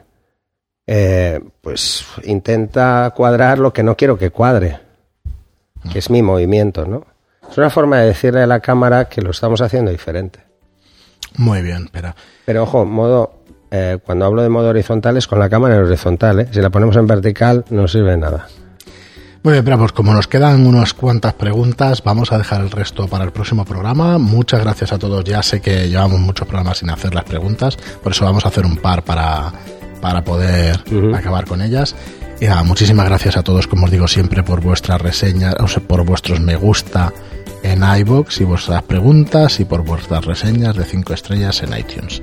eh, 0.86 1.40
pues 1.60 2.06
intenta 2.24 3.12
cuadrar 3.14 3.58
lo 3.58 3.72
que 3.72 3.82
no 3.82 3.96
quiero 3.96 4.18
que 4.18 4.30
cuadre, 4.30 4.80
que 5.92 5.98
es 5.98 6.10
mi 6.10 6.22
movimiento, 6.22 6.86
¿no? 6.86 7.06
Es 7.50 7.56
una 7.58 7.70
forma 7.70 7.98
de 7.98 8.06
decirle 8.06 8.42
a 8.42 8.46
la 8.46 8.60
cámara 8.60 9.08
que 9.08 9.22
lo 9.22 9.30
estamos 9.30 9.60
haciendo 9.60 9.90
diferente. 9.90 10.40
Muy 11.36 11.62
bien, 11.62 11.88
pero 11.92 12.14
Pero 12.44 12.62
ojo, 12.62 12.84
modo, 12.84 13.37
eh, 13.70 13.98
cuando 14.04 14.24
hablo 14.24 14.42
de 14.42 14.48
modo 14.48 14.68
horizontal 14.68 15.16
es 15.16 15.26
con 15.26 15.38
la 15.38 15.48
cámara 15.48 15.76
en 15.76 15.82
horizontal, 15.82 16.40
¿eh? 16.40 16.48
Si 16.50 16.60
la 16.60 16.70
ponemos 16.70 16.96
en 16.96 17.06
vertical 17.06 17.64
no 17.70 17.86
sirve 17.88 18.12
de 18.12 18.18
nada. 18.18 18.46
Muy 19.42 19.52
bien, 19.52 19.64
pero 19.64 19.78
pues 19.78 19.92
como 19.92 20.12
nos 20.12 20.26
quedan 20.26 20.66
unas 20.66 20.94
cuantas 20.94 21.34
preguntas, 21.34 22.02
vamos 22.02 22.32
a 22.32 22.38
dejar 22.38 22.60
el 22.60 22.70
resto 22.70 23.06
para 23.06 23.24
el 23.24 23.30
próximo 23.30 23.64
programa. 23.64 24.18
Muchas 24.18 24.60
gracias 24.60 24.92
a 24.92 24.98
todos. 24.98 25.24
Ya 25.24 25.42
sé 25.42 25.60
que 25.60 25.88
llevamos 25.88 26.18
muchos 26.18 26.46
programas 26.46 26.78
sin 26.78 26.90
hacer 26.90 27.14
las 27.14 27.24
preguntas, 27.24 27.76
por 28.02 28.12
eso 28.12 28.24
vamos 28.24 28.44
a 28.44 28.48
hacer 28.48 28.66
un 28.66 28.76
par 28.76 29.04
para, 29.04 29.52
para 30.00 30.24
poder 30.24 30.80
acabar 31.14 31.46
con 31.46 31.62
ellas. 31.62 31.94
Y 32.40 32.46
nada, 32.46 32.62
muchísimas 32.62 33.06
gracias 33.06 33.36
a 33.36 33.42
todos, 33.42 33.66
como 33.66 33.86
os 33.86 33.90
digo 33.90 34.08
siempre, 34.08 34.42
por 34.42 34.60
vuestras 34.60 35.00
reseñas, 35.00 35.54
o 35.60 35.68
sea, 35.68 35.82
por 35.82 36.04
vuestros 36.04 36.40
me 36.40 36.56
gusta 36.56 37.12
en 37.62 37.82
iBox 37.82 38.40
y 38.40 38.44
vuestras 38.44 38.82
preguntas 38.82 39.60
y 39.60 39.64
por 39.64 39.82
vuestras 39.82 40.24
reseñas 40.24 40.76
de 40.76 40.84
5 40.84 41.14
estrellas 41.14 41.62
en 41.62 41.76
iTunes. 41.76 42.22